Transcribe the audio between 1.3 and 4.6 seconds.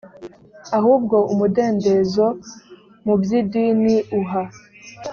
umudendezo mu by idini uha